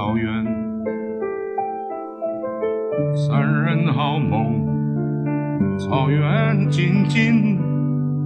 [0.00, 0.32] 草原。
[3.14, 4.64] 三人好梦，
[5.78, 7.58] 草原静静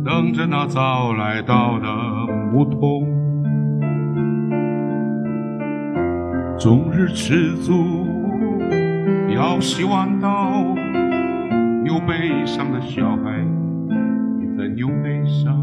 [0.05, 3.09] 等着那早来到的牧童。
[6.57, 8.07] 终日吃足，
[9.35, 10.53] 要洗碗刀，
[11.85, 13.45] 有悲伤的小孩。
[14.77, 15.54] 又悲伤。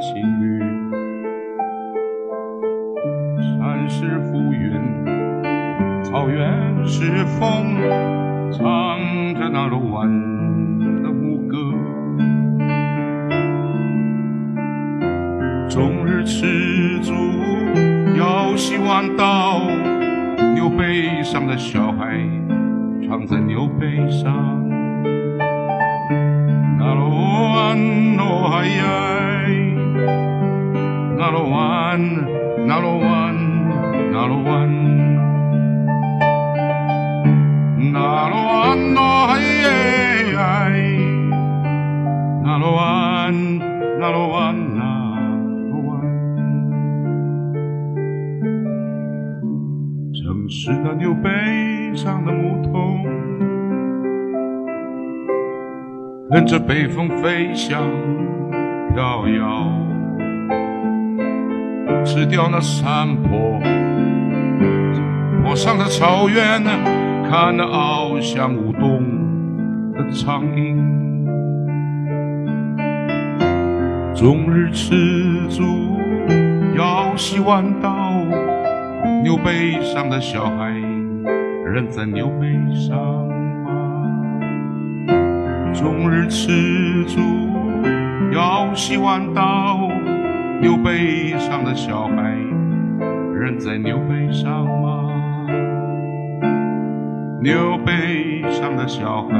[0.00, 0.58] 那青绿，
[3.58, 4.80] 山是浮云。
[6.02, 6.48] 草原
[6.86, 7.76] 是风，
[8.50, 8.98] 唱
[9.34, 10.08] 着那罗湾
[11.02, 11.58] 的牧歌。
[15.68, 17.12] 终日吃足，
[18.16, 19.60] 要洗碗刀，
[20.56, 22.18] 有悲伤的小孩，
[56.32, 57.82] 跟着北风飞翔
[58.94, 59.66] 飘摇，
[62.04, 63.58] 吃掉那山坡
[65.42, 66.62] 坡上的草原。
[67.28, 69.02] 看那翱翔舞动
[69.92, 70.76] 的苍鹰，
[74.14, 74.94] 终日吃
[75.48, 75.62] 足，
[76.76, 78.10] 要洗碗刀，
[79.22, 80.70] 牛背上的小孩，
[81.64, 83.29] 人在牛背上？
[85.72, 87.20] 终日吃住，
[88.32, 89.88] 要洗碗刀，
[90.60, 92.36] 牛背上的小孩，
[93.34, 95.10] 人在牛背上吗？
[97.40, 99.38] 牛背上的小孩，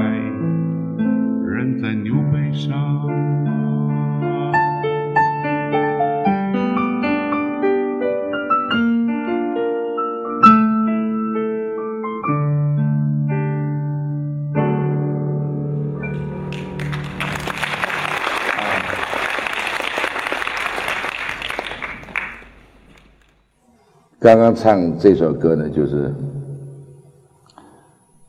[24.20, 26.12] 刚刚唱这首歌呢，就是。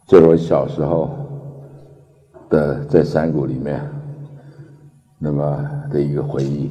[0.08, 1.10] 就是我小时候
[2.50, 3.82] 的在山谷里面，
[5.18, 6.70] 那么的一个回忆。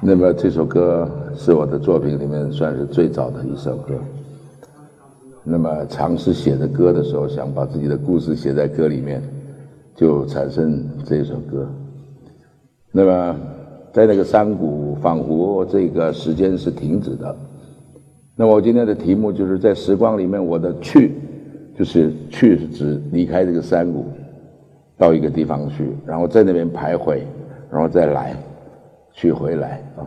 [0.00, 3.94] 那么这首歌是我的作品里面算是最早的一首歌。
[5.44, 9.22] 那么尝试写的歌的时候，想把自己的故事写在歌里面，
[9.94, 11.68] 就产生这首歌。
[12.90, 13.36] 那么
[13.92, 17.36] 在那个山谷，仿佛这个时间是停止的。
[18.36, 21.12] 那么我今天的题目就是在时光里面，我的去。
[21.74, 24.04] 就是去是指离开这个山谷，
[24.98, 27.20] 到一个地方去，然后在那边徘徊，
[27.70, 28.36] 然后再来，
[29.14, 30.04] 去回来啊。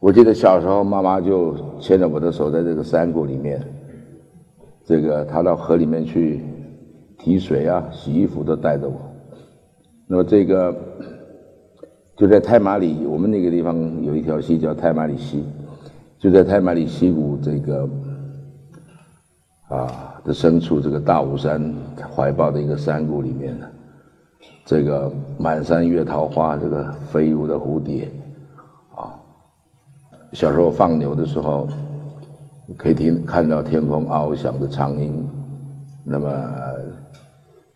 [0.00, 3.62] 我记得小时候，妈妈就牵着我的手，在这个山谷里面，
[4.84, 6.42] 这个她到河里面去
[7.16, 9.00] 提水啊、洗衣服都带着我。
[10.08, 10.74] 那么这个
[12.16, 15.44] 就在太马里，我们那个地方有一条溪叫太马里溪，
[16.24, 17.88] 就在太马里溪谷这个
[19.68, 20.10] 啊。
[20.24, 21.70] 的深处，这个大武山
[22.16, 23.66] 怀抱的一个山谷里面呢，
[24.64, 28.10] 这个满山月桃花，这个飞舞的蝴蝶，
[28.96, 29.12] 啊，
[30.32, 31.68] 小时候放牛的时候，
[32.78, 35.28] 可以听看到天空翱翔的苍鹰，
[36.02, 36.30] 那么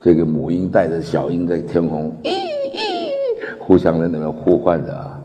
[0.00, 2.16] 这个母鹰带着小鹰在天空，
[3.58, 5.17] 互相在那边呼唤着，啊，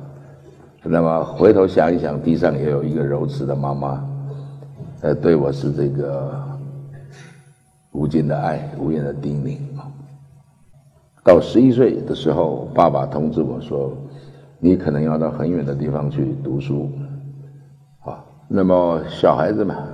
[0.84, 4.04] 那么回头想一想，地上也有一个柔慈的妈妈，
[5.02, 6.42] 呃，对我是这个。
[7.96, 9.56] 无尽的爱，无言的叮咛。
[11.24, 13.96] 到十一岁的时候，爸爸通知我说
[14.58, 16.90] ：“你可能要到很远的地方去读书。”
[18.02, 19.88] 啊那么小孩子嘛，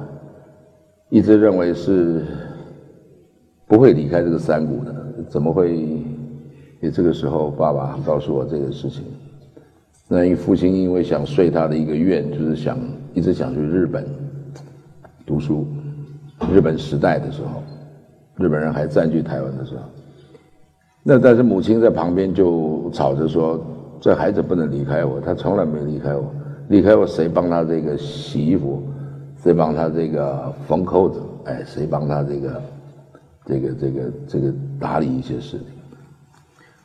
[1.10, 2.26] 一直认为是
[3.68, 4.96] 不会离开这个山谷的，
[5.30, 6.02] 怎么会？
[6.80, 9.04] 也这个时候，爸爸告诉我这个事情。
[10.12, 12.80] 那因父亲因为想遂他的一个愿，就是想
[13.14, 14.04] 一直想去日本
[15.24, 15.68] 读书。
[16.52, 17.62] 日本时代的时候，
[18.38, 19.84] 日本人还占据台湾的时候，
[21.04, 23.64] 那但是母亲在旁边就吵着说
[24.02, 26.34] ：“这孩子不能离开我，他从来没离开我。
[26.70, 28.82] 离开我，谁帮他这个洗衣服？
[29.44, 31.22] 谁帮他这个缝扣子？
[31.44, 32.62] 哎，谁帮他这个
[33.46, 35.68] 这个这个这个打理一些事情？”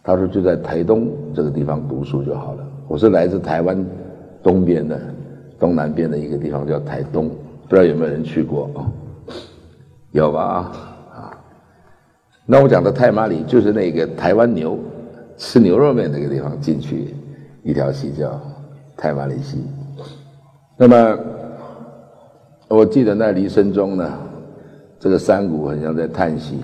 [0.05, 3.85] 他说：“就在台东这个地方读书就好了。”我是来自台湾
[4.43, 5.01] 东边的
[5.59, 8.87] 东南边的一个地方叫台东，不知道有没有人去过啊？
[10.13, 10.73] 有吧？
[11.13, 11.37] 啊，
[12.47, 14.79] 那我讲的太麻里就是那个台湾牛
[15.37, 17.15] 吃牛肉面那个地方进去
[17.63, 18.41] 一条溪叫
[18.97, 19.65] 太麻里溪。
[20.77, 21.19] 那么
[22.69, 24.13] 我记得那离声中呢，
[25.01, 26.61] 这个山谷很像在叹息。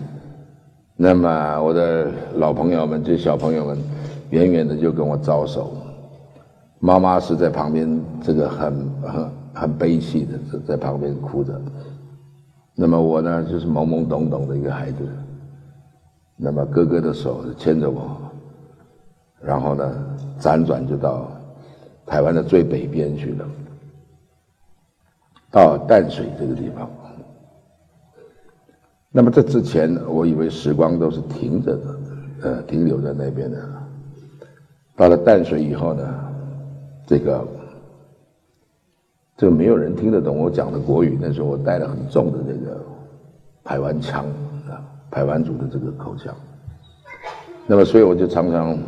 [0.97, 3.79] 那么我的老朋友们，这小朋友们，
[4.31, 5.73] 远远的就跟我招手。
[6.83, 11.61] 妈妈是在旁边，这个很很很悲戚的，在在旁边哭着。
[12.75, 15.07] 那么我呢，就是懵懵懂懂的一个孩子。
[16.37, 18.17] 那么哥哥的手牵着我，
[19.43, 21.31] 然后呢，辗转就到
[22.07, 23.45] 台湾的最北边去了，
[25.51, 26.89] 到淡水这个地方。
[29.13, 31.99] 那么这之前，我以为时光都是停着的，
[32.41, 33.59] 呃，停留在那边的。
[34.97, 36.30] 到了淡水以后呢？
[37.11, 37.45] 这个，
[39.37, 41.19] 这个没有人听得懂我讲的国语。
[41.21, 42.81] 那时候我带了很重的这个
[43.65, 44.25] 台湾腔
[44.71, 44.79] 啊，
[45.11, 46.33] 台湾族的这个口腔。
[47.67, 48.79] 那么，所以我就常常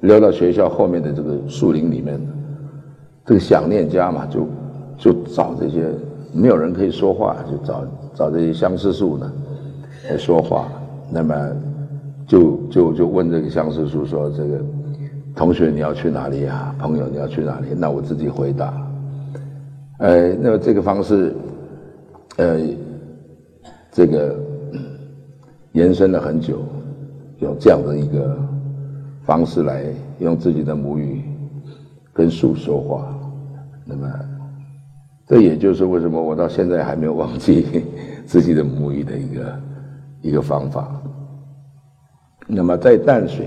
[0.00, 2.20] 溜到学校后面的这个树林里面，
[3.24, 4.48] 这个想念家嘛，就
[4.98, 5.88] 就找这些
[6.32, 9.32] 没有人可以说话，就找找这些相思树呢
[10.08, 10.66] 来说话。
[11.12, 11.56] 那么，
[12.26, 14.60] 就就就问这个相思树说这个。
[15.34, 16.74] 同学，你要去哪里呀？
[16.78, 17.68] 朋友，你要去哪里？
[17.76, 18.74] 那我自己回答。
[19.98, 21.34] 呃，那么这个方式，
[22.36, 22.58] 呃，
[23.92, 24.36] 这个
[25.72, 26.62] 延伸了很久，
[27.38, 28.36] 有这样的一个
[29.24, 29.84] 方式来
[30.18, 31.22] 用自己的母语
[32.12, 33.14] 跟树说话。
[33.84, 34.10] 那么，
[35.26, 37.84] 这也就是为什么我到现在还没有忘记
[38.26, 39.60] 自己的母语的一个
[40.22, 41.00] 一个方法。
[42.46, 43.46] 那么在淡水。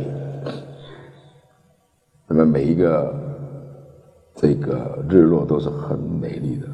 [2.35, 3.13] 那么每一个
[4.33, 6.67] 这个日落都是很美丽的，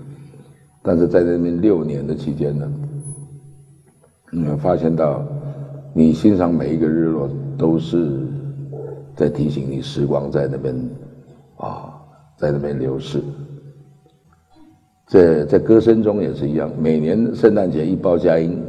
[0.81, 2.71] 但是在那边六年的期间呢，
[4.31, 5.21] 嗯，发现到
[5.93, 8.21] 你欣赏每一个日落都是
[9.17, 10.73] 在提醒你时光在那边
[11.57, 11.93] 啊，
[12.37, 13.21] 在那边流逝。
[15.07, 18.63] 在在歌声中也是一样，每年圣诞节一报佳音，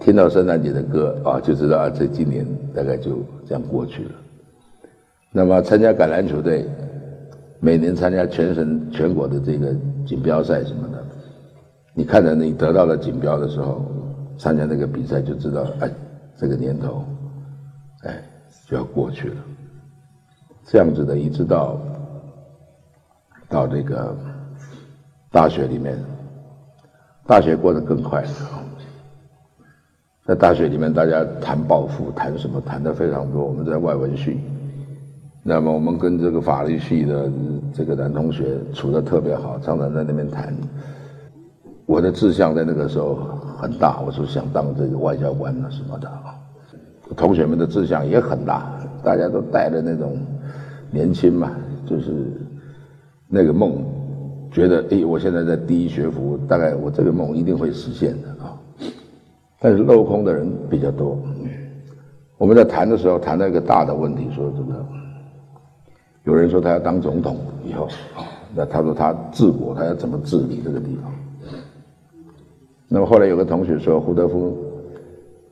[0.00, 4.12] 听到圣诞节的歌啊，就知道啊，这今年大概就这样过去了。
[5.34, 6.68] 那么参加橄榄球队，
[7.58, 9.74] 每年参加全省全国的这个
[10.06, 11.02] 锦标赛什么的，
[11.94, 13.82] 你看着你得到了锦标的时候，
[14.36, 15.90] 参加那个比赛就知道，哎，
[16.36, 17.02] 这个年头，
[18.02, 18.22] 哎，
[18.66, 19.36] 就要过去了。
[20.66, 21.80] 这样子的，一直到
[23.48, 24.14] 到这个
[25.30, 25.96] 大学里面，
[27.26, 28.28] 大学过得更快了。
[30.26, 33.42] 在大学里面，大家谈抱负，谈什么，谈的非常多。
[33.44, 34.38] 我们在外文系。
[35.44, 37.28] 那么我们跟这个法律系的
[37.72, 40.54] 这个男同学处的特别好，常常在那边谈。
[41.84, 43.16] 我的志向在那个时候
[43.58, 46.38] 很大，我说想当这个外交官啊什么的啊。
[47.16, 48.72] 同学们的志向也很大，
[49.02, 50.16] 大家都带着那种
[50.92, 51.50] 年轻嘛，
[51.84, 52.12] 就是
[53.26, 53.84] 那个梦，
[54.52, 58.56] 觉得哎，我现在在第一学府，大概我这个梦一定会实现的啊。
[59.58, 61.18] 但是镂空的人比较多。
[62.38, 64.86] 我们在谈的时候谈到一个大的问题，说这个。
[66.24, 68.22] 有人说他要当总统以后啊，
[68.54, 71.12] 那他说他治国，他要怎么治理这个地方？
[72.86, 74.56] 那么后来有个同学说，胡德夫，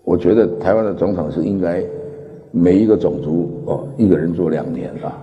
[0.04, 1.82] 我觉得台湾的总统是应该
[2.52, 5.18] 每一个种族哦，一个人做两年啊。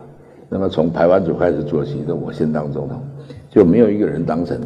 [0.49, 3.01] 那么从台湾族开始做起，那我先当总统，
[3.49, 4.59] 就没有一个人当成，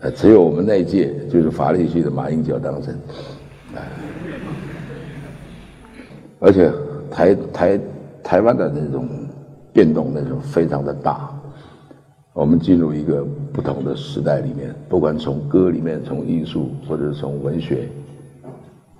[0.00, 2.94] 呃，只有我们那一届就是法律系的马英九当成，
[6.38, 6.70] 而且
[7.10, 7.80] 台台
[8.22, 9.08] 台湾的那种。
[9.72, 11.30] 变动那种非常的大，
[12.32, 17.88] 我们进入一个不同的时代里面，不管从歌里面、从艺术，或者是从文学，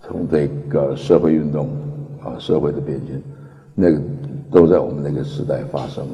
[0.03, 1.69] 从这个社会运动
[2.23, 3.23] 啊，社会的变迁，
[3.75, 4.01] 那个
[4.51, 6.05] 都在我们那个时代发生。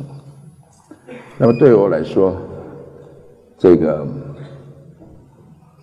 [1.38, 2.37] 那么对我来说，
[3.58, 4.06] 这个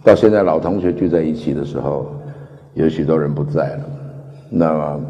[0.03, 2.11] 到现在老同学聚在一起的时候，
[2.73, 3.85] 有许多人不在了，
[4.49, 5.01] 那么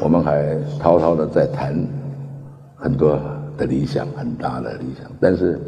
[0.00, 1.74] 我们还滔滔的在谈
[2.78, 3.18] 很多
[3.56, 5.10] 的理想，很大的理想。
[5.20, 5.58] 但是，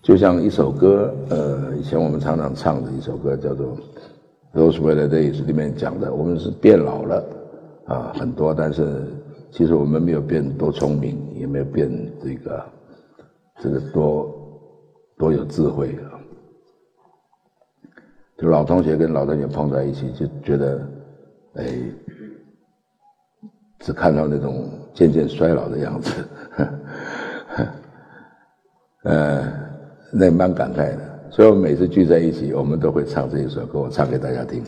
[0.00, 3.76] 就像一首歌，呃，以前我们常常唱的一首歌，叫做
[4.54, 7.24] 《Those Were the Days》里面讲的，我们是变老了
[7.86, 9.06] 啊，很多，但是
[9.50, 11.90] 其实我们没有变多聪明，也没有变
[12.22, 12.64] 这个
[13.60, 14.32] 这个多
[15.18, 16.14] 多有智慧啊。
[18.36, 20.88] 就老同学跟老同学碰在一起，就觉得，
[21.54, 21.64] 哎，
[23.80, 26.10] 只看到那种渐渐衰老的样子，
[29.04, 29.44] 呃，
[30.12, 31.30] 那蛮感慨的。
[31.30, 34.60] 所以我每次聚在一起，我们都会唱这一首歌，我唱给大家听。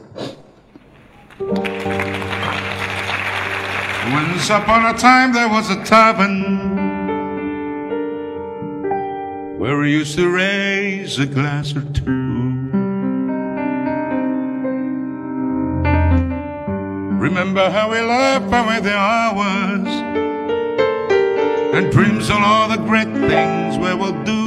[4.12, 6.76] Once upon a time there was a tavern
[9.58, 12.06] where we used to raise a glass or two.
[17.18, 19.88] Remember how we laughed away the hours
[21.72, 24.44] and dreams on all the great things we will do.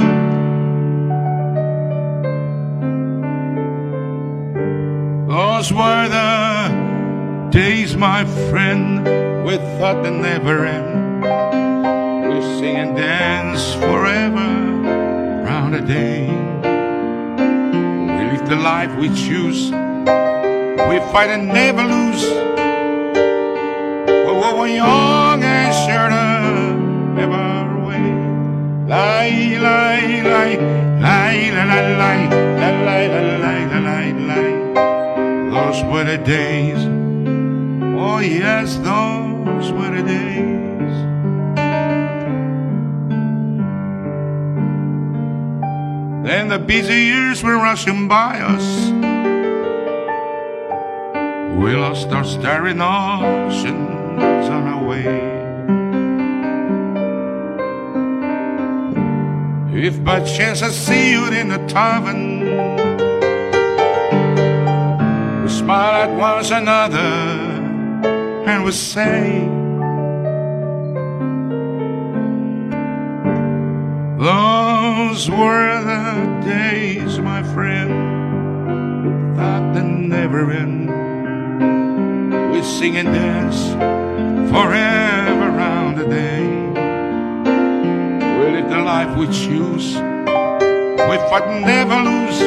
[5.32, 9.04] Those were the days, my friend,
[9.46, 11.22] we thought they never end.
[12.28, 14.48] We sing and dance forever
[15.44, 16.26] round a day.
[18.16, 19.70] We live the life we choose.
[19.70, 22.44] We fight and never lose
[24.52, 25.33] we were young and
[35.74, 36.78] Those were the days.
[37.98, 40.96] Oh yes, those were the days.
[46.24, 48.90] Then the busy years were rushing by us.
[51.58, 55.33] We lost our starry oceans on our way.
[59.76, 62.40] If by chance I see you in a tavern,
[65.42, 66.98] we smile at one another
[68.46, 69.40] and we say,
[74.22, 77.90] Those were the days, my friend,
[79.36, 80.88] that they never end.
[82.52, 83.72] We sing and dance
[84.52, 86.63] forever round the day.
[88.94, 89.88] Life we choose.
[91.08, 92.40] We fight and never lose.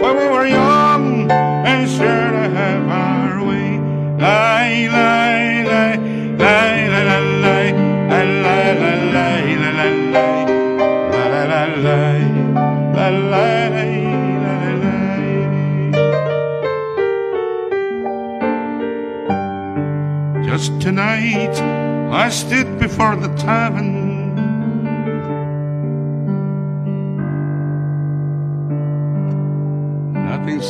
[0.00, 3.70] For we were young and sure to have our way.
[4.22, 5.96] Lie, lie, lie,
[6.38, 9.98] lie, lie, lie, lie, lie, lie,
[12.94, 13.58] lie, lie,
[14.44, 15.14] lie, lie.
[20.46, 21.56] Just tonight
[22.12, 23.63] I stood before the tavern.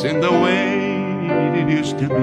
[0.04, 2.14] In the way it used to be.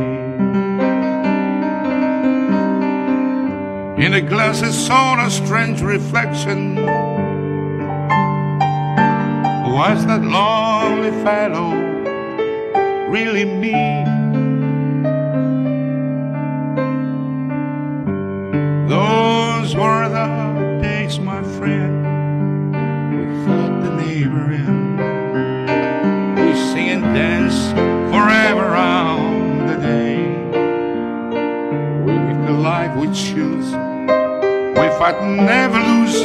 [4.06, 6.76] In the glass I saw a strange reflection.
[9.74, 11.74] Was that lonely fellow
[13.10, 14.11] really me?
[35.28, 36.22] Never lose.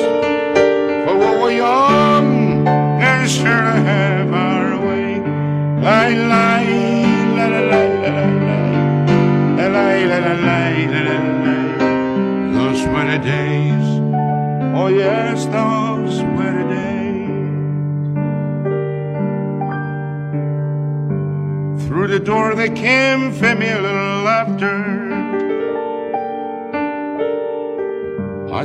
[1.04, 5.20] For what we're young and sure to have our way.
[5.86, 6.64] Lie, lie,
[7.36, 8.56] la la la la la la
[9.56, 10.66] la la la la la la
[12.76, 13.86] those were the days.
[14.74, 17.06] Oh, yes, those were the days.
[21.86, 24.15] Through the door they came, familiar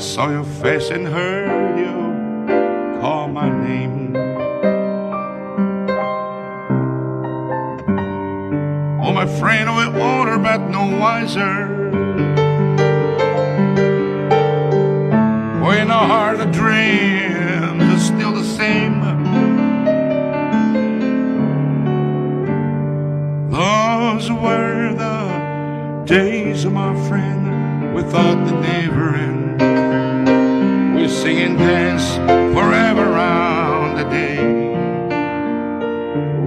[0.01, 4.15] saw your face and heard you call my name.
[8.99, 11.79] Oh, my friend, we're older but no wiser.
[15.71, 18.99] in our heart dreams are still the same.
[23.51, 28.61] Those were the days, of my friend, we thought the.
[28.61, 29.40] We
[31.21, 32.15] sing and dance
[32.55, 34.41] forever round the day.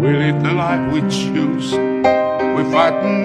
[0.01, 1.71] We live the life we choose.
[2.57, 3.24] We fight and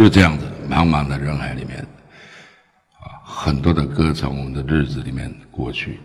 [0.00, 1.78] 就这样子，茫茫的人海里面，
[3.00, 6.00] 啊，很多的歌从我们的日子里面过去。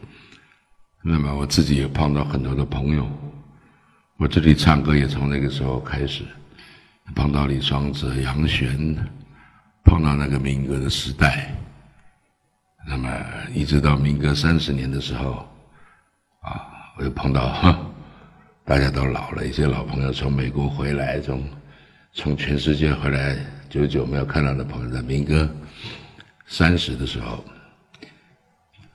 [1.02, 3.10] 那么我自己也碰到很多的朋友，
[4.18, 6.26] 我这里唱歌也从那个时候开始，
[7.16, 8.98] 碰到李双泽、杨璇，
[9.86, 11.56] 碰到那个民歌的时代。
[12.86, 13.10] 那么
[13.54, 15.48] 一直到民歌三十年的时候，
[16.42, 17.82] 啊，我又碰到，
[18.66, 21.42] 大家都老了，一些老朋友从美国回来，从
[22.12, 23.38] 从全世界回来。
[23.76, 25.54] 久久没有看到的朋友，在民歌
[26.48, 27.44] 三十的时候，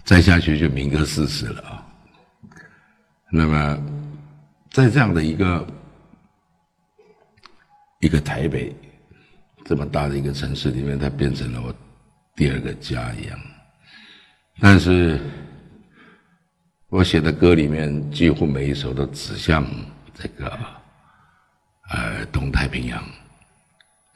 [0.04, 1.87] 再下去就民歌四十了啊。
[3.30, 3.78] 那么，
[4.70, 5.66] 在这样的一个
[8.00, 8.75] 一个台北
[9.66, 11.75] 这么大的一个城市里面，它变成了我
[12.34, 13.38] 第二个家一样。
[14.60, 15.20] 但是，
[16.88, 19.62] 我写的歌里面几乎每一首都指向
[20.14, 20.58] 这个
[21.90, 23.04] 呃东太平洋。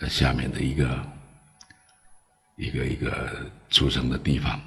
[0.08, 1.06] 下面的一个
[2.56, 3.30] 一个一个
[3.70, 4.60] 出生的地方，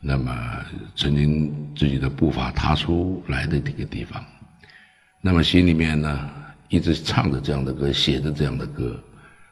[0.00, 0.32] 那么
[0.94, 4.24] 曾经自己的步伐踏出来的这个地方，
[5.20, 6.30] 那么心里面呢
[6.68, 9.02] 一直唱着这样的歌，写着这样的歌，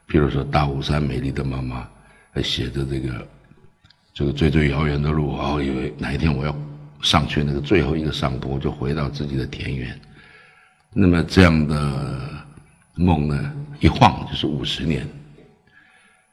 [0.05, 1.81] 比如说《大雾山美丽的妈妈》，
[2.31, 3.27] 还写着这个
[4.13, 6.55] 这个最最遥远的路，哦，以为哪一天我要
[7.01, 9.99] 上去那个最后一个上坡，就回到自己的田园，
[10.93, 12.29] 那么这样的
[12.95, 13.53] 梦呢？
[13.79, 15.07] 一晃就是五十年。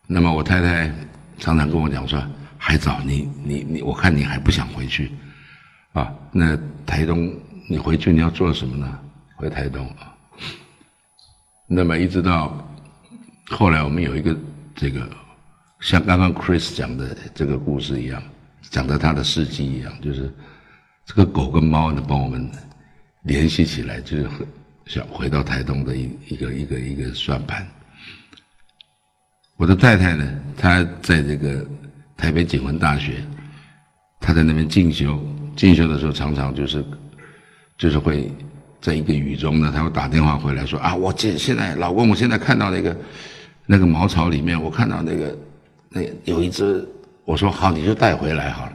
[0.06, 0.92] 那么我太太
[1.38, 2.22] 常常跟我讲说
[2.58, 5.10] ：“还早，你你你，我看你还不想回去，
[5.92, 6.12] 啊？
[6.30, 7.34] 那台东
[7.68, 8.98] 你回去你要做什么呢？
[9.36, 10.14] 回台东啊？
[11.66, 12.56] 那么一直到
[13.48, 14.36] 后来，我们有一个
[14.74, 15.08] 这个
[15.80, 18.22] 像刚刚 Chris 讲的这个故事一样，
[18.70, 20.32] 讲的他的事迹一样，就是
[21.06, 22.50] 这个狗跟猫呢帮我们
[23.22, 24.28] 联系起来，就是。
[24.86, 27.66] 想回到台东的一一个一个一个算盘。
[29.56, 31.64] 我的太太呢，她在这个
[32.16, 33.22] 台北警官大学，
[34.20, 35.22] 她在那边进修，
[35.56, 36.84] 进修的时候常常就是
[37.78, 38.30] 就是会
[38.80, 42.96] 在一个雨中呢，她会打电话回来说啊，我现现在老公，我现在看到那个
[43.66, 45.38] 那个茅草里面，我看到那个
[45.88, 46.86] 那有一只，
[47.24, 48.72] 我说好，你就带回来好了，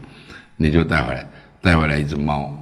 [0.55, 1.27] 你就带回来，
[1.61, 2.58] 带回来一只猫。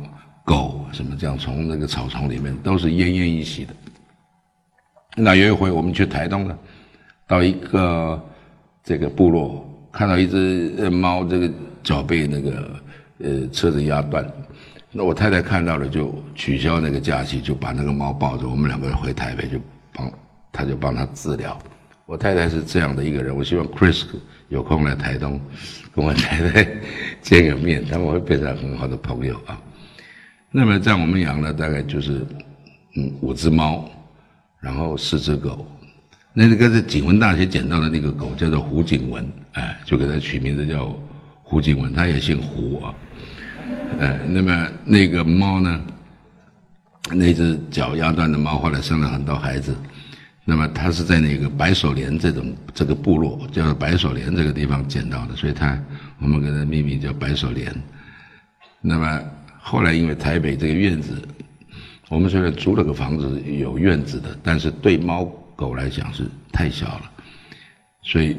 [0.47, 3.73] 狗什么这样从那个草丛里面都是奄奄一息的。
[5.13, 6.57] 那有一回我们去台东呢，
[7.27, 8.25] 到一个
[8.81, 11.51] 这个部落，看到一只猫，这个
[11.83, 12.81] 脚被那个
[13.17, 14.25] 呃车子压断。
[14.89, 19.59] 那我太太看到了，就取消那个假期，就把那个猫抱着，我们两个人回台北就
[19.91, 20.09] 帮，
[20.53, 21.59] 他就帮他治疗。
[22.05, 24.05] 我太太是这样的一个人，我希望 Chris
[24.47, 25.41] 有空来台东
[25.93, 26.65] 跟我太太
[27.21, 29.59] 见个面，他们会变成很好的朋友啊。
[30.57, 32.25] 那么在我们养了大概就是
[32.95, 33.87] 嗯五只猫，
[34.59, 35.63] 然后四只狗。
[36.33, 40.99] 那个在景文大学捡到的那个狗叫做胡景文，哎，就给它取名字叫
[41.43, 42.95] 胡景文，它也姓胡啊。
[43.99, 45.79] 哎，那么那个猫呢，
[47.11, 49.75] 那只脚压断的猫后来生了很多孩子。
[50.43, 55.79] 那么它是在那个白手莲这种这个部落，叫做白手莲这个地方捡到的，所以它
[56.19, 57.71] 我们给它命名叫白手莲。
[58.81, 59.21] 那么。
[59.69, 61.21] 后来因为台北这个院子，
[62.07, 65.25] 我们虽然租了个房子有院子的，但是对猫
[65.57, 67.11] 狗来讲是太小了，
[68.01, 68.37] 所以，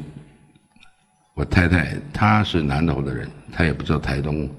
[1.35, 4.49] 我太太她是南投的人，她也不知道台东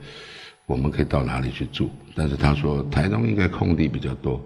[0.65, 4.41] 我们可以到哪里去住，但是她说台东应该空地比较多，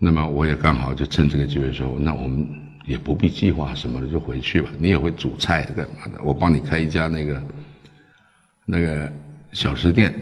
[0.00, 2.44] 那么我也刚好就趁这个机会说，那我们
[2.86, 7.40] 也不必计划什么的就回去吧，你也会煮菜干嘛的，我帮你开一家那个
[8.64, 9.12] 那个。
[9.54, 10.12] 小吃店，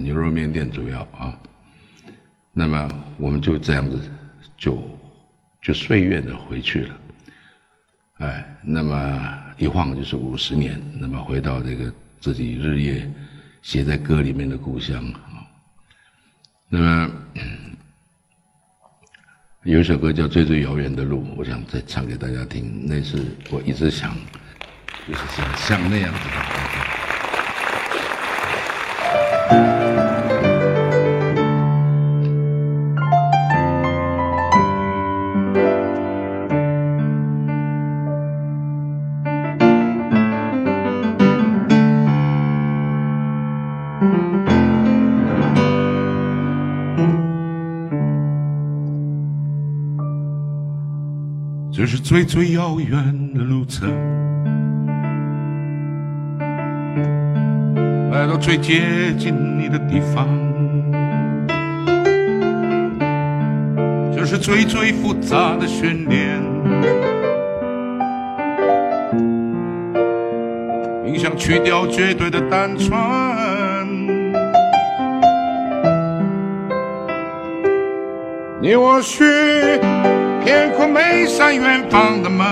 [0.00, 1.36] 牛肉面店主要啊，
[2.52, 3.98] 那么我们就这样子，
[4.58, 4.86] 就
[5.62, 7.00] 就岁月的回去了，
[8.18, 13.10] 哎，那么一晃就是五十年，那么回到这个自己日夜
[13.62, 15.40] 写在歌里面的故乡啊，
[16.68, 17.10] 那么
[19.62, 24.14] 有一首歌叫《最最遥远的路》，我想再唱给大家听，那是我一直想，
[25.08, 26.71] 就是想像那样子的。
[52.02, 53.88] 最最遥远的路程。
[58.10, 60.26] 来，到最接近你的地方，
[64.14, 66.40] 就是最最复杂的训练。
[71.04, 72.90] 冥想去掉绝对的单纯，
[78.60, 79.24] 你我需
[80.44, 82.46] 天空每扇远方的门，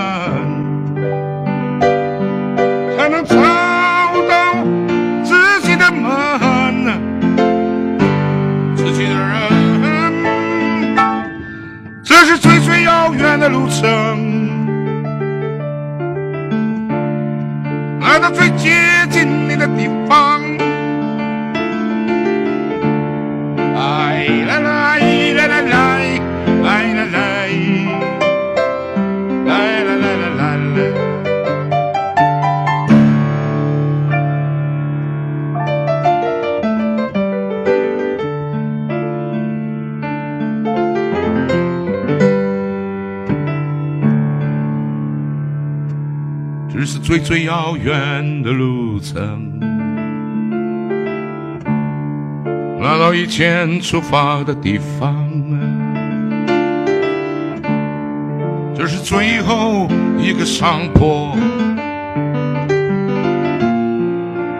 [2.97, 3.35] 才能找
[4.29, 4.63] 到
[5.23, 6.85] 自己的门，
[8.77, 9.31] 自己的人。
[12.01, 14.49] 这是最最遥远的路程，
[17.99, 18.71] 来到最近
[47.31, 49.57] 最遥远的路程，
[52.81, 55.15] 来到以前出发的地方。
[58.75, 59.87] 这是最后
[60.19, 61.33] 一个上坡，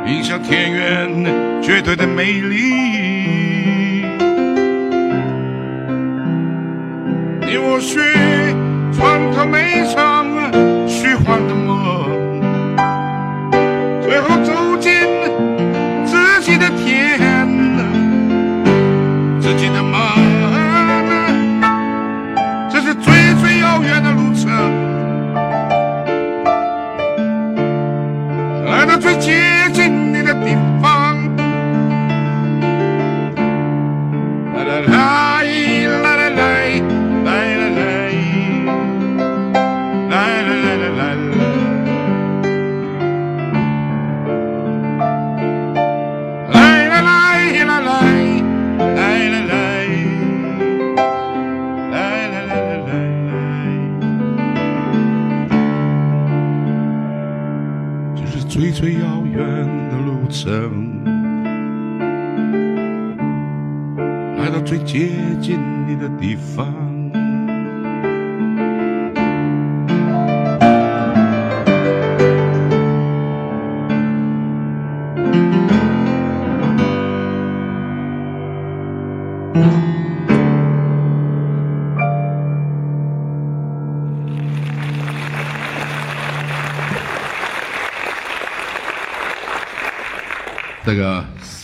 [0.08, 2.56] 迎向田园绝对的美丽。
[7.42, 8.00] 你我需
[8.94, 10.11] 穿透每场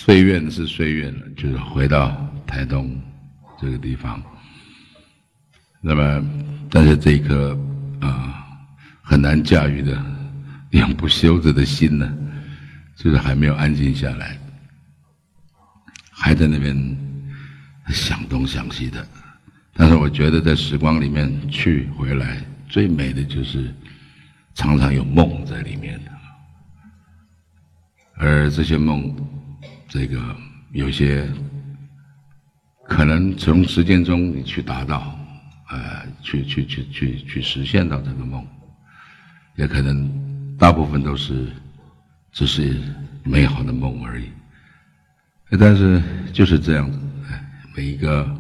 [0.07, 2.15] 岁月是岁月了，就是回到
[2.45, 2.97] 台东
[3.59, 4.23] 这个地方。
[5.81, 6.25] 那么，
[6.71, 7.53] 但是这一颗
[7.99, 8.41] 啊、
[9.01, 10.01] 很难驾驭的
[10.69, 12.09] 永不休止的心呢，
[12.95, 14.39] 就是还没有安静下来，
[16.09, 16.73] 还在那边
[17.89, 19.05] 想东想西的。
[19.73, 23.75] 但是我觉得在时光里面去回来，最美的就是
[24.55, 26.11] 常常有梦在里面的。
[28.15, 29.13] 而这些梦，
[29.97, 30.21] 这个
[30.73, 31.27] 有些
[32.85, 35.17] 可能从实践中你去达到，
[35.69, 38.45] 呃，去去去去去实现到这个梦，
[39.55, 41.47] 也可能大部分都是
[42.31, 42.79] 只是
[43.23, 44.29] 美好的梦而已。
[45.59, 45.99] 但是
[46.31, 46.99] 就是这样子，
[47.75, 48.37] 每一个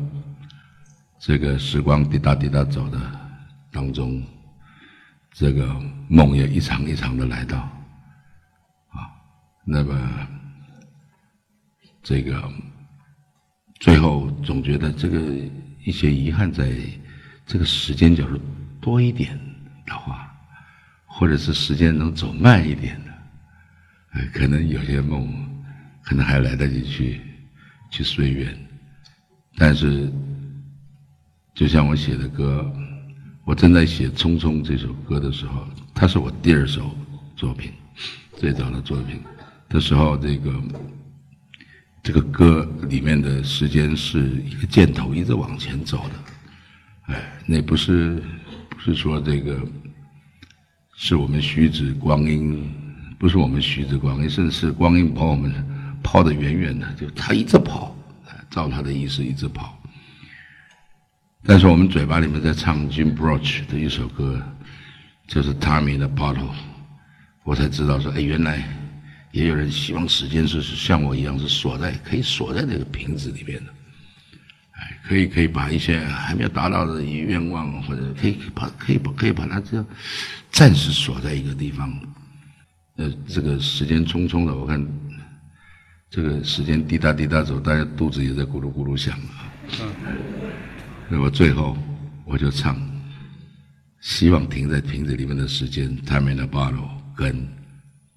[1.17, 3.01] 这个时光滴答滴答走的
[3.71, 4.21] 当中，
[5.31, 5.75] 这个
[6.07, 7.57] 梦也一场一场的来到。
[8.89, 9.09] 啊
[9.65, 10.27] 那么，
[12.07, 12.41] 这个
[13.81, 15.19] 最后总觉得这个
[15.83, 16.71] 一些遗憾，在
[17.45, 18.39] 这个时间角度
[18.79, 19.37] 多一点
[19.85, 20.33] 的话，
[21.05, 23.11] 或者是时间能走慢一点的，
[24.13, 25.27] 呃，可能有些梦
[26.01, 27.19] 可能还来得及去
[27.91, 28.57] 去随缘，
[29.57, 30.09] 但是
[31.53, 32.73] 就像我写的歌，
[33.43, 36.89] 我正在写《匆匆》这首歌的时候，它是我第二首
[37.35, 37.73] 作品，
[38.37, 39.19] 最早的作品。
[39.67, 40.53] 的时候，这个
[42.07, 48.23] 这个歌里面的时间是一个箭头一直往前走的，哎，那不是
[48.69, 49.59] 不是说这个
[50.95, 52.71] 是我们虚指光阴，
[53.19, 55.53] 不是我们虚指光阴，甚至是光阴把我们
[56.01, 57.93] 抛得远远的，就他一直跑，
[58.49, 59.77] 照他的意思一直跑。
[61.43, 64.41] 但是我们嘴巴里面在唱 Jim Broch 的一首歌，
[65.27, 66.55] 就是 Tommy 的 Bottle，
[67.43, 68.65] 我才知道说，哎，原来。
[69.37, 73.71] 也有人希望时间是像我一样是锁在可以锁在那个瓶子里面的，
[74.71, 79.85] 哎，可以可以把一些还没有达到的愿望或者可以把可以把可以把它这样
[80.51, 81.87] 暂时锁在一个地方。
[82.95, 84.83] 呃，这个时间匆匆的，我看
[86.09, 89.53] 这个时间滴答滴答走，大家肚子也在咕噜咕噜响啊。
[91.07, 91.77] 那么最后
[92.25, 92.75] 我就唱，
[94.01, 97.47] 希望停在瓶子里面的时间，Time in a bottle，跟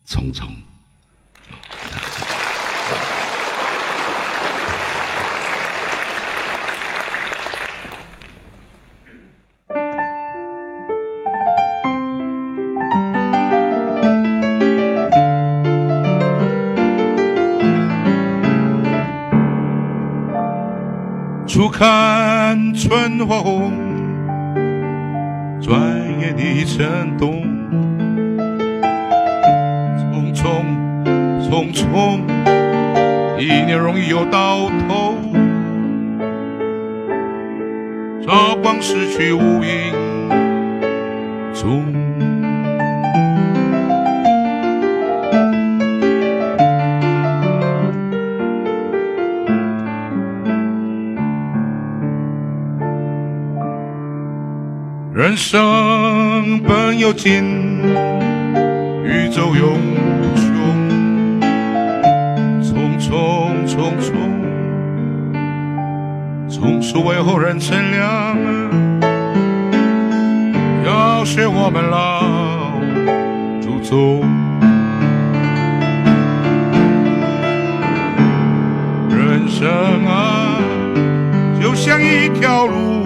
[0.07, 0.51] 匆匆。
[22.91, 23.71] 春花红，
[25.63, 25.81] 转
[26.19, 27.41] 眼已成冬。
[29.97, 30.43] 匆匆
[31.41, 32.19] 匆匆，
[33.39, 35.15] 一年容易又到头。
[38.27, 39.95] 朝光逝去无影
[55.13, 57.43] 人生本有尽，
[59.05, 60.47] 宇宙永无穷。
[62.63, 63.11] 匆匆
[63.67, 64.13] 匆匆，
[66.49, 68.39] 总是为后人乘凉。
[70.85, 72.23] 要学我们老
[73.61, 74.21] 祖宗，
[79.11, 79.69] 人生
[80.07, 80.61] 啊，
[81.61, 83.00] 就像一条路。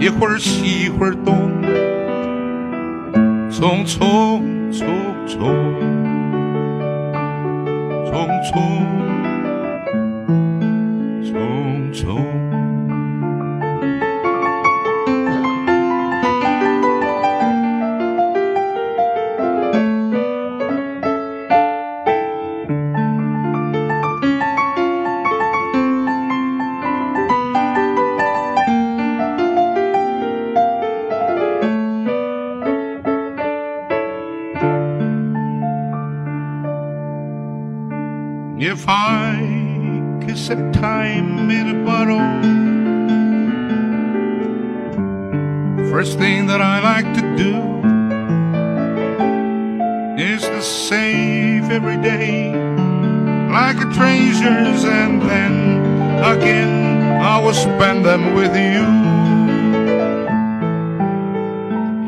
[0.00, 1.50] 一会儿西一会儿东，
[3.50, 4.37] 匆匆，
[45.98, 47.54] first thing that I like to do
[50.16, 52.52] is to save every day
[53.50, 55.54] like a treasures, and then
[56.22, 58.84] again I will spend them with you.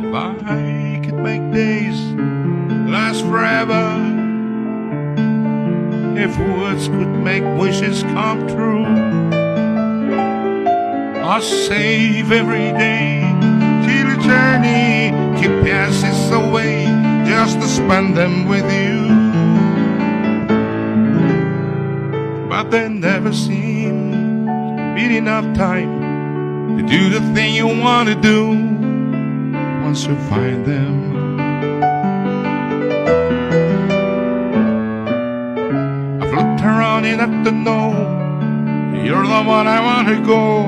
[0.06, 1.98] If I could make days
[2.94, 3.86] last forever
[6.16, 8.86] if words could make wishes come true.
[11.24, 13.19] I'll save every day
[17.84, 18.98] spend them with you.
[22.48, 24.14] But there never seems
[24.78, 25.90] to be enough time
[26.76, 28.40] to do the thing you want to do
[29.84, 30.94] once you find them.
[36.22, 37.86] I've looked around enough to know
[39.04, 40.59] you're the one I want to go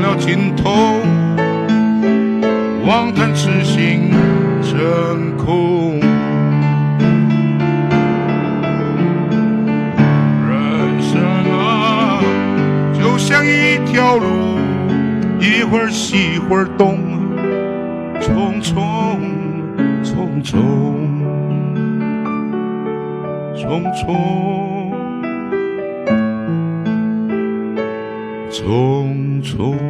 [0.00, 0.70] 到了尽头，
[2.86, 4.12] 妄谈痴心
[4.62, 5.98] 成空。
[10.46, 12.22] 人生啊，
[12.94, 14.24] 就像一条路，
[15.40, 16.96] 一会儿西一会儿东，
[18.20, 19.18] 匆匆
[20.04, 20.54] 匆匆。
[23.56, 24.06] 匆匆，
[28.48, 29.87] 匆匆。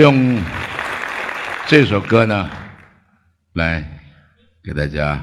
[0.00, 0.42] 用。
[1.68, 2.48] 这首歌呢，
[3.54, 3.82] 来
[4.62, 5.20] 给大家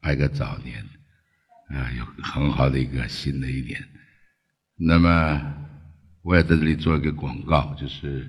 [0.00, 0.84] 拜个早年，
[1.68, 3.80] 啊，有很好的一个新的一年。
[4.74, 5.54] 那么，
[6.22, 8.28] 我也在这里做一个广告，就是，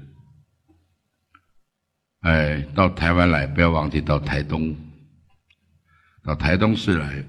[2.21, 4.75] 哎，到台湾来，不要忘记到台东，
[6.23, 7.23] 到台东市来，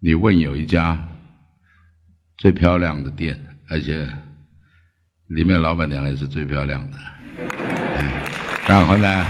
[0.00, 1.08] 你问有一家
[2.36, 4.06] 最漂亮的店，而且
[5.28, 6.98] 里面老板娘也是最漂亮的。
[8.66, 9.26] 然后呢，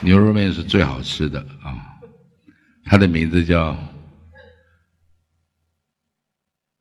[0.00, 1.76] 牛肉面是最好吃的啊，
[2.84, 3.76] 它的名字叫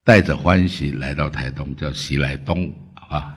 [0.04, 3.36] 带着欢喜来到台东，叫喜来东，好吧？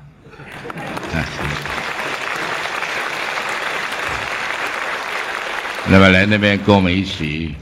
[5.91, 7.55] 那么来那边跟我们一起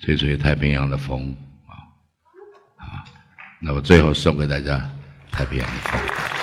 [0.00, 1.34] 吹吹太平洋的风
[1.66, 1.72] 啊
[2.76, 3.04] 啊！
[3.60, 4.90] 那么最后送给大家
[5.30, 5.66] 太平洋。
[5.66, 6.40] 的风。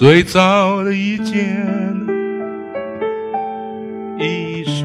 [0.00, 1.69] 最早的一件
[4.22, 4.84] 衣裳，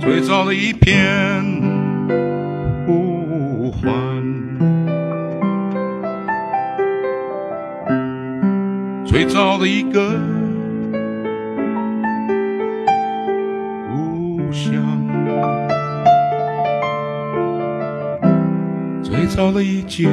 [0.00, 1.00] 最早的一片
[2.86, 3.88] 呼唤，
[9.06, 10.18] 最早的一个。
[13.88, 14.72] 故乡，
[19.04, 20.10] 最早的一件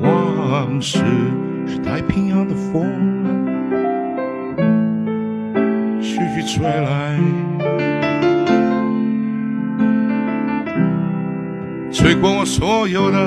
[0.00, 1.02] 往事，
[1.66, 2.86] 是太平洋的风，
[6.00, 7.18] 徐徐吹来，
[11.92, 13.18] 吹过我所有的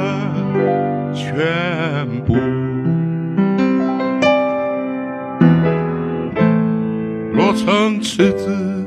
[1.14, 2.36] 全部。
[7.34, 8.86] 落成池子，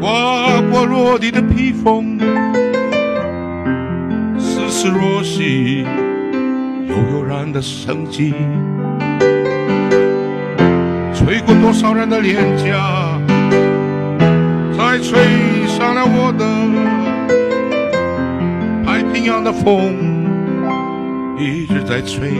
[0.00, 2.18] 刮过落地的披风。
[4.74, 5.86] 似若曦，
[7.22, 8.34] 悠悠然的生机，
[11.14, 13.20] 吹过多少人的脸颊，
[14.76, 15.20] 再吹
[15.68, 16.44] 上了我的
[18.84, 19.94] 太平洋的风，
[21.38, 22.32] 一直在吹。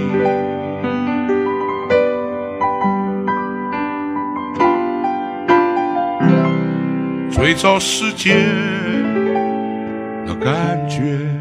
[7.31, 8.35] 最早世界
[10.27, 11.32] 的感觉。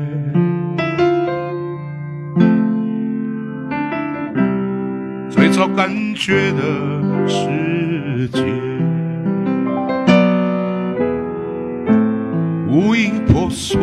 [5.76, 6.62] 感觉的
[7.28, 8.44] 世界，
[12.68, 13.80] 无影婆娑，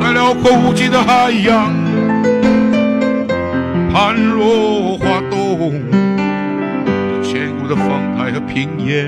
[0.00, 1.72] 在辽阔无际的海洋，
[3.92, 5.72] 盘落花动，
[7.22, 9.06] 千古的风台和平野，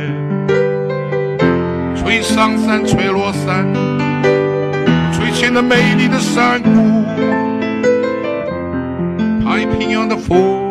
[1.97, 3.67] 吹上山，吹落山，
[5.13, 7.05] 吹起那美丽的山谷，
[9.45, 10.64] 太平洋的风。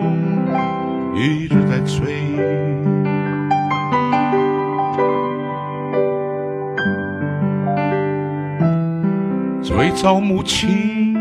[10.03, 11.13] 最早母亲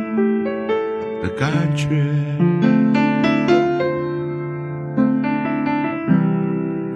[1.23, 1.87] 的感觉，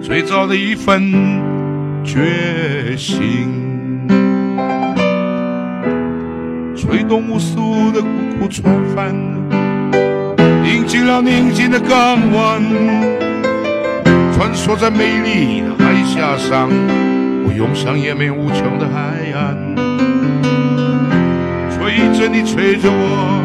[0.01, 1.13] 最早的一份
[2.03, 4.05] 决心，
[6.75, 8.07] 吹动无数的孤
[8.37, 9.15] 苦船帆。
[10.65, 12.61] 迎进了宁静的港湾，
[14.33, 16.69] 穿梭在美丽的海峡上，
[17.45, 19.96] 我涌向延绵无穷的海岸。
[21.97, 23.41] 吹着你，吹着我，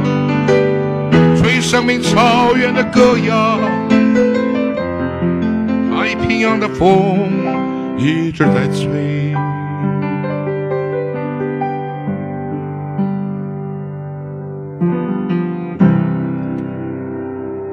[1.38, 3.58] 吹生命草原的歌谣。
[5.90, 7.30] 太平洋的风
[7.96, 9.32] 一直在吹。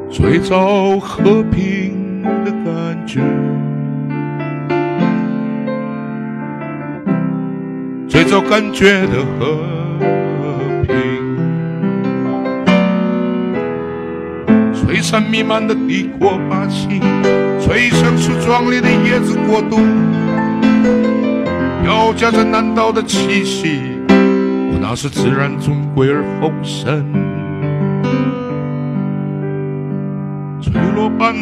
[0.10, 3.20] 最早和平的感觉，
[8.08, 9.58] 最早感觉的和
[15.10, 17.02] 山弥漫的帝国霸气，
[17.60, 19.80] 催生出壮丽的椰子国度，
[21.82, 27.04] 飘夹着南岛的气息，我那是自然尊贵而丰盛。
[30.62, 31.34] 吹落斑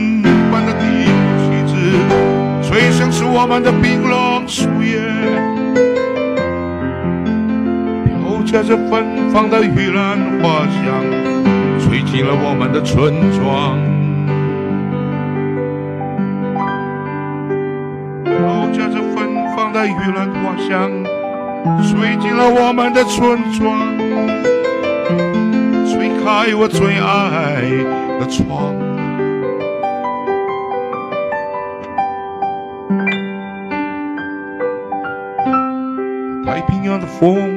[0.50, 1.76] 斑的帝国旗帜，
[2.64, 5.02] 吹响是我们的槟榔树叶，
[8.06, 11.04] 飘夹着芬芳的玉兰花香，
[11.88, 13.80] 吹进了我们的村庄。
[18.26, 20.92] 飘夹着芬芳的玉兰花香，
[21.82, 23.98] 吹进了我们的村庄，
[25.88, 27.62] 吹开我最爱
[28.20, 28.76] 的窗。
[36.46, 37.57] 太平洋的风，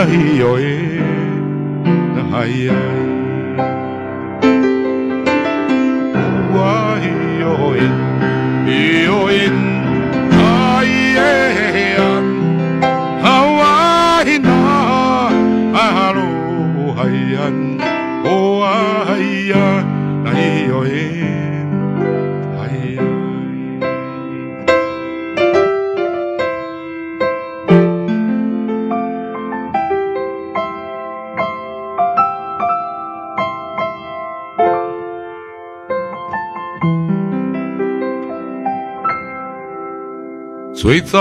[0.00, 1.00] ay, oe,
[2.32, 3.09] ay, ay.
[41.10, 41.20] 最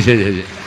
[0.00, 0.57] 谢谢谢谢。